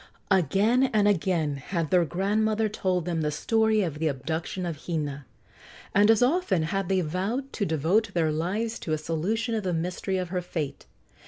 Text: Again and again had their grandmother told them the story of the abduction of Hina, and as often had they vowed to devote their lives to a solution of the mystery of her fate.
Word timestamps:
Again 0.31 0.85
and 0.93 1.07
again 1.07 1.57
had 1.57 1.91
their 1.91 2.05
grandmother 2.05 2.67
told 2.67 3.05
them 3.05 3.21
the 3.21 3.29
story 3.29 3.81
of 3.83 3.99
the 3.99 4.07
abduction 4.07 4.65
of 4.65 4.87
Hina, 4.87 5.27
and 5.93 6.09
as 6.09 6.23
often 6.23 6.63
had 6.63 6.89
they 6.89 7.01
vowed 7.01 7.53
to 7.53 7.67
devote 7.67 8.09
their 8.15 8.31
lives 8.31 8.79
to 8.79 8.93
a 8.93 8.97
solution 8.97 9.53
of 9.53 9.61
the 9.61 9.73
mystery 9.73 10.17
of 10.17 10.29
her 10.29 10.41
fate. 10.41 10.87